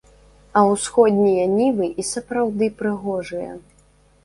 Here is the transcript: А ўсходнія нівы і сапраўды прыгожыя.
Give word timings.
А 0.59 0.61
ўсходнія 0.71 1.43
нівы 1.59 1.91
і 2.01 2.07
сапраўды 2.13 2.73
прыгожыя. 2.83 3.51